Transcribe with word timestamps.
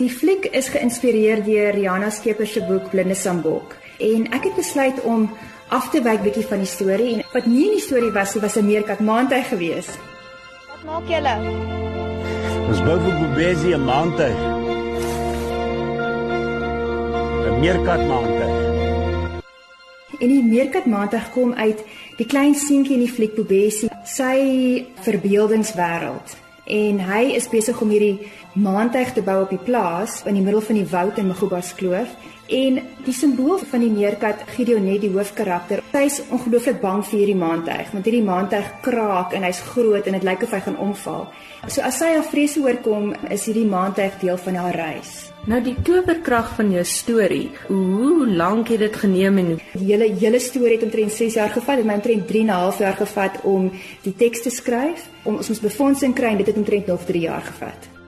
Die 0.00 0.08
fliek 0.08 0.46
is 0.56 0.70
geïnspireer 0.72 1.42
deur 1.44 1.74
Rihanna 1.76 2.08
Skeepers 2.08 2.54
se 2.56 2.62
boek 2.64 2.86
Blinde 2.88 3.12
Sambok 3.12 3.74
en 4.00 4.22
ek 4.32 4.46
het 4.48 4.56
besluit 4.56 5.02
om 5.04 5.26
af 5.76 5.90
te 5.92 6.00
wyk 6.00 6.22
bietjie 6.24 6.44
van 6.48 6.62
die 6.64 6.70
storie 6.70 7.10
en 7.18 7.20
wat 7.34 7.44
nie 7.50 7.66
in 7.66 7.74
die 7.76 7.82
storie 7.84 8.08
was 8.14 8.32
nie 8.32 8.40
was 8.40 8.56
'n 8.56 8.64
meerkat 8.64 9.00
maantuig 9.04 9.48
geweest. 9.52 9.92
Wat 10.70 10.82
maak 10.88 11.04
julle? 11.04 11.34
Ons 12.70 12.80
bou 12.88 12.96
vir 13.04 13.14
Bobesi 13.20 13.74
'n 13.74 13.84
maantuig. 13.84 14.40
'n 17.44 17.60
Meerkat 17.60 18.00
maantuig. 18.08 18.56
En 20.20 20.28
die 20.28 20.44
meerkat 20.44 20.86
maantuig 20.86 21.30
kom 21.32 21.52
uit 21.54 21.84
die 22.16 22.26
klein 22.26 22.54
seentjie 22.54 22.94
in 22.94 23.04
die 23.04 23.12
fliek 23.12 23.34
Bobesi, 23.34 23.88
sy 24.04 24.86
verbeeldingswêreld. 25.04 26.48
En 26.70 27.00
hy 27.02 27.32
is 27.34 27.48
besig 27.50 27.80
om 27.82 27.90
hierdie 27.90 28.30
maantuig 28.54 29.10
te 29.16 29.22
bou 29.26 29.40
op 29.42 29.50
die 29.50 29.62
plaas 29.62 30.20
in 30.22 30.36
die 30.38 30.44
middel 30.44 30.62
van 30.62 30.78
die 30.78 30.86
woud 30.86 31.18
in 31.18 31.26
Magubas 31.26 31.72
Kloof. 31.74 32.12
En 32.50 32.80
die 33.04 33.12
simbool 33.14 33.60
van 33.70 33.84
die 33.84 33.92
meerkat 33.94 34.40
Gideonet 34.56 35.04
die 35.04 35.10
hoofkarakter. 35.14 35.84
Hy's 35.94 36.16
ongelooflik 36.34 36.80
bang 36.82 37.04
vir 37.06 37.20
hierdie 37.20 37.38
maantuig 37.38 37.92
want 37.94 38.08
hierdie 38.08 38.26
maantuig 38.26 38.72
kraak 38.82 39.36
en 39.38 39.46
hy's 39.46 39.60
groot 39.70 40.06
en 40.06 40.16
dit 40.18 40.26
lyk 40.26 40.42
of 40.42 40.56
hy 40.56 40.60
gaan 40.64 40.78
omval. 40.82 41.28
So 41.68 41.84
as 41.86 42.00
sy 42.02 42.08
haar 42.16 42.26
vrese 42.26 42.62
oorkom, 42.64 43.12
is 43.30 43.46
hierdie 43.46 43.68
maantuig 43.70 44.16
deel 44.18 44.40
van 44.42 44.58
haar 44.64 44.80
reis. 44.80 45.12
Nou 45.46 45.60
die 45.62 45.76
towerkrag 45.86 46.50
van 46.56 46.72
jou 46.74 46.82
storie. 46.84 47.52
Hoe 47.68 48.26
lank 48.26 48.74
het 48.74 48.82
dit 48.82 48.98
geneem 49.04 49.38
en 49.38 49.54
Die 49.54 49.86
hele 49.92 50.10
hele 50.18 50.42
storie 50.42 50.74
het 50.74 50.88
omtrent 50.88 51.14
6 51.14 51.38
jaar 51.38 51.54
gevat. 51.54 51.78
Het 51.78 51.86
my 51.86 52.00
omtrent 52.00 52.26
3 52.28 52.40
en 52.40 52.50
'n 52.50 52.58
half 52.64 52.78
jaar 52.78 52.98
gevat 52.98 53.40
om 53.44 53.70
die 54.02 54.16
teks 54.16 54.42
te 54.42 54.50
skryf. 54.50 55.06
Om 55.22 55.36
ons 55.36 55.60
befondsing 55.60 56.14
kry 56.14 56.34
en 56.34 56.36
dit 56.36 56.46
het 56.46 56.56
omtrent 56.56 56.86
nog 56.86 57.04
3 57.04 57.20
jaar 57.20 57.42
gevat. 57.42 57.99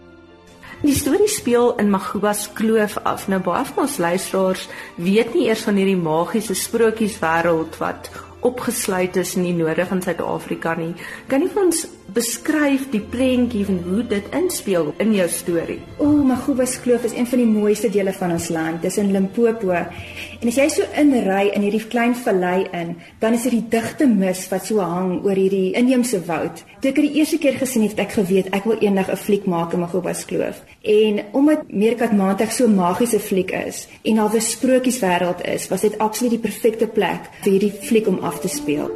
Die 0.82 0.94
storie 0.98 1.28
speel 1.30 1.76
in 1.78 1.90
Magubas 1.90 2.48
Kloof 2.52 2.96
af. 3.06 3.28
Nou 3.30 3.38
baie 3.42 3.62
van 3.68 3.84
ons 3.84 4.00
luisteraars 4.02 4.64
weet 4.98 5.30
nie 5.34 5.46
eers 5.46 5.62
van 5.62 5.78
hierdie 5.78 5.98
magiese 5.98 6.56
sprokieswêreld 6.58 7.78
wat 7.78 8.10
opgesluit 8.42 9.16
is 9.16 9.36
in 9.38 9.46
die 9.46 9.56
noorde 9.56 9.86
van 9.86 10.02
Suid-Afrika 10.02 10.74
nie. 10.78 10.92
Kan 11.30 11.44
jy 11.44 11.50
vir 11.52 11.62
ons 11.62 11.84
beskryf 12.12 12.88
die 12.92 13.00
prentjie 13.00 13.64
van 13.64 13.78
hoe 13.86 14.02
dit 14.04 14.26
inspeel 14.36 14.90
in 15.00 15.14
jou 15.16 15.28
storie? 15.32 15.78
O, 16.02 16.10
Magubus 16.26 16.74
Kloof 16.82 17.06
is 17.08 17.14
een 17.16 17.28
van 17.30 17.40
die 17.40 17.48
mooiste 17.48 17.88
dele 17.92 18.12
van 18.16 18.34
ons 18.34 18.48
land. 18.52 18.82
Dis 18.82 18.98
in 19.00 19.12
Limpopo. 19.14 19.72
En 19.72 20.50
as 20.50 20.58
jy 20.58 20.66
so 20.74 20.86
inry 20.98 21.52
in 21.54 21.64
hierdie 21.64 21.84
klein 21.88 22.16
vallei 22.18 22.66
in, 22.74 22.96
dan 23.22 23.36
is 23.36 23.46
dit 23.46 23.54
die 23.56 23.64
digte 23.72 24.08
mis 24.10 24.44
wat 24.50 24.66
so 24.68 24.82
hang 24.82 25.20
oor 25.22 25.38
hierdie 25.38 25.72
inheemse 25.78 26.20
woud. 26.26 26.64
Toe 26.82 26.90
ek 26.90 26.98
dit 26.98 27.08
die 27.08 27.20
eerste 27.20 27.38
keer 27.38 27.56
gesien 27.60 27.86
het, 27.86 27.94
het 27.94 28.08
ek 28.08 28.16
geweet 28.18 28.50
ek 28.52 28.66
wil 28.68 28.80
eendag 28.82 29.10
'n 29.12 29.16
fliek 29.16 29.46
maak 29.46 29.72
in 29.72 29.80
Magubus 29.80 30.24
Kloof. 30.26 30.62
En 30.82 31.22
omdat 31.32 31.70
Meerkat 31.70 32.12
Maandag 32.12 32.52
so 32.52 32.68
magiese 32.68 33.20
fliek 33.20 33.52
is 33.52 33.86
en 34.02 34.18
al 34.18 34.30
'n 34.34 34.40
sprokieswêreld 34.40 35.46
is, 35.46 35.68
was 35.68 35.80
dit 35.80 35.98
absoluut 35.98 36.32
die 36.32 36.48
perfekte 36.50 36.86
plek 36.86 37.30
vir 37.42 37.52
hierdie 37.52 37.72
fliek 37.72 38.08
om 38.08 38.18
af 38.18 38.31
te 38.40 38.48
speel. 38.48 38.90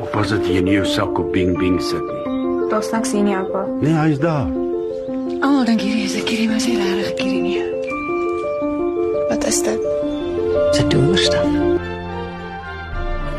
Of 0.00 0.12
was 0.12 0.28
dit 0.28 0.46
hier 0.46 0.62
nie 0.62 0.72
jou 0.72 0.86
sak 0.86 1.18
op 1.18 1.32
Bing 1.32 1.58
Bing 1.58 1.80
sit 1.82 2.02
nie? 2.02 2.68
Daar's 2.70 2.90
niks 2.90 3.12
hier 3.12 3.22
nie, 3.22 3.36
oupa. 3.36 3.66
Nee, 3.80 3.92
hy's 3.92 4.18
daar. 4.18 4.48
Almal 5.42 5.64
dink 5.68 5.80
hierdie 5.80 6.04
is 6.04 6.16
'n 6.16 6.24
kirie, 6.24 6.48
maar 6.48 6.60
sy 6.60 6.74
regtig 6.76 7.14
kirie 7.14 7.42
nie. 7.42 7.62
Wat 9.28 9.44
is 9.44 9.62
dit? 9.62 9.80
Sy 10.72 10.82
towerstaf. 10.88 11.46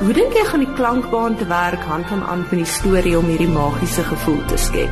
Hoe 0.04 0.14
dink 0.14 0.34
jy 0.34 0.46
gaan 0.46 0.60
die 0.60 0.74
klankbaan 0.76 1.36
te 1.38 1.46
werk 1.46 1.84
hand 1.88 2.06
aan 2.12 2.22
hand 2.22 2.52
met 2.52 2.60
die 2.60 2.72
storie 2.72 3.18
om 3.18 3.26
hierdie 3.26 3.48
magiese 3.48 4.04
gevoel 4.04 4.42
te 4.46 4.58
skep? 4.58 4.90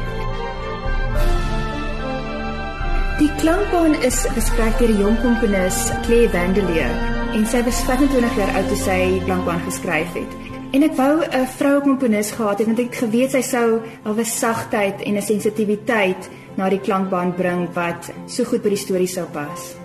Die 3.19 3.31
klankbaan 3.37 3.93
is 4.01 4.25
geskryf 4.35 4.77
deur 4.77 4.87
die 4.87 4.97
jong 4.97 5.17
komponis 5.21 5.91
Claire 6.05 6.29
Vandelier 6.29 7.20
en 7.31 7.45
sy 7.47 7.61
was 7.63 7.79
25 7.87 8.33
jaar 8.35 8.55
oud 8.59 8.67
toe 8.67 8.77
sy 8.79 8.97
die 9.13 9.21
klankbaan 9.23 9.61
geskryf 9.63 10.15
het. 10.17 10.33
En 10.75 10.83
ek 10.83 10.95
wou 10.99 11.23
'n 11.23 11.47
vroue 11.57 11.81
komponis 11.81 12.31
gehad 12.31 12.59
het 12.59 12.67
want 12.67 12.79
ek 12.79 12.91
het 12.91 13.03
geweet 13.03 13.31
sy 13.31 13.41
sou 13.41 13.81
al 14.03 14.15
'n 14.19 14.25
sagtheid 14.25 15.01
en 15.01 15.15
'n 15.15 15.21
sensitiwiteit 15.21 16.29
na 16.57 16.69
die 16.69 16.79
klankbaan 16.79 17.35
bring 17.35 17.73
wat 17.73 18.11
so 18.27 18.43
goed 18.43 18.63
by 18.63 18.69
die 18.69 18.77
storie 18.85 19.07
sou 19.07 19.25
pas. 19.25 19.80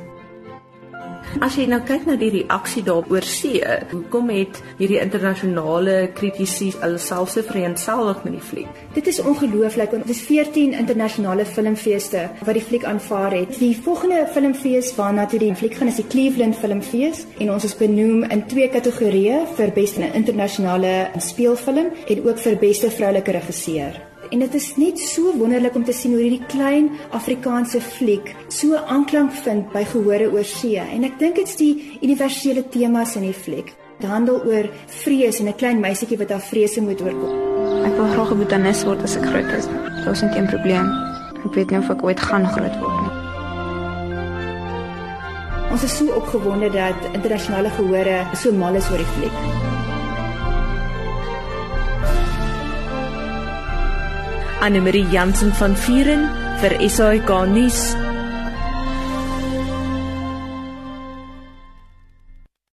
As 1.45 1.57
jy 1.59 1.67
nou 1.69 1.81
kyk 1.85 2.07
na 2.09 2.17
die 2.21 2.31
reaksie 2.33 2.83
daaroor 2.87 3.25
see, 3.27 3.61
hoekom 3.91 4.31
het 4.33 4.61
hierdie 4.79 5.01
internasionale 5.03 5.97
kritici 6.17 6.71
hulle 6.81 7.01
self 7.03 7.35
so 7.35 7.45
vereenselwig 7.47 8.23
met 8.25 8.37
die 8.39 8.45
fliek? 8.51 8.81
Dit 8.95 9.11
is 9.13 9.21
ongelooflik 9.21 9.93
want 9.93 10.07
dit 10.07 10.15
is 10.17 10.23
14 10.27 10.75
internasionale 10.79 11.47
filmfeeste 11.49 12.27
wat 12.41 12.57
die 12.57 12.65
fliek 12.65 12.87
aanvaar 12.89 13.37
het. 13.37 13.59
Die 13.61 13.75
volgende 13.77 14.25
filmfees 14.33 14.93
waarna 14.97 15.29
toe 15.29 15.41
die 15.43 15.53
fliek 15.55 15.77
gaan 15.79 15.93
is 15.93 16.01
die 16.01 16.09
Cleveland 16.11 16.59
Filmfees 16.61 17.27
en 17.39 17.53
ons 17.55 17.69
is 17.69 17.77
benoem 17.79 18.25
in 18.31 18.47
twee 18.51 18.69
kategorieë 18.73 19.45
vir 19.59 19.75
beste 19.77 20.11
internasionale 20.13 20.97
speelfilm 21.21 21.93
en 22.07 22.27
ook 22.29 22.45
vir 22.47 22.61
beste 22.63 22.91
vroulike 22.91 23.37
regisseur. 23.37 23.97
En 24.31 24.39
dit 24.43 24.55
is 24.55 24.69
net 24.77 24.99
so 24.99 25.33
wonderlik 25.39 25.75
om 25.79 25.85
te 25.85 25.95
sien 25.95 26.13
hoe 26.17 26.23
hierdie 26.23 26.47
klein 26.51 26.91
Afrikaanse 27.17 27.81
fliek 27.81 28.33
so 28.49 28.77
aanklank 28.77 29.33
vind 29.45 29.73
by 29.73 29.85
gehore 29.87 30.31
oor 30.33 30.45
see. 30.45 30.79
En 30.81 31.05
ek 31.07 31.19
dink 31.21 31.39
dit's 31.39 31.57
die 31.61 31.99
universele 32.03 32.65
temas 32.73 33.17
in 33.17 33.29
die 33.29 33.37
fliek. 33.37 33.75
Dit 34.01 34.09
handel 34.11 34.43
oor 34.45 34.69
vrees 35.03 35.41
en 35.41 35.49
'n 35.49 35.57
klein 35.57 35.81
meisietjie 35.81 36.19
wat 36.19 36.31
haar 36.31 36.41
vrese 36.41 36.81
moet 36.81 37.01
oorkom. 37.01 37.33
Ek 37.87 37.95
wil 37.97 38.09
graag 38.15 38.31
'n 38.33 38.39
botanis 38.39 38.85
word 38.85 39.03
as 39.03 39.17
ek 39.17 39.25
groot 39.25 39.51
is. 39.59 39.67
Daar's 40.05 40.23
net 40.23 40.37
een 40.37 40.47
probleem. 40.47 40.87
Ek 41.45 41.55
weet 41.55 41.71
nie 41.71 41.79
of 41.79 41.91
ek 41.91 42.03
ooit 42.03 42.21
gaan 42.21 42.47
groot 42.47 42.77
word 42.81 43.01
nie. 43.03 43.13
Ons 45.71 45.83
is 45.83 45.97
so 45.97 46.07
opgewonde 46.17 46.71
dat 46.71 46.97
internasionale 47.13 47.71
gehore 47.71 48.27
so 48.35 48.53
mal 48.53 48.75
is 48.75 48.91
oor 48.91 48.99
die 48.99 49.13
fliek. 49.17 49.76
Anne 54.67 54.81
Marie 54.81 55.07
Jansen 55.13 55.53
van 55.61 55.77
Vuren 55.79 56.25
vir 56.59 56.73
SAK 56.91 57.31
nuus 57.53 57.79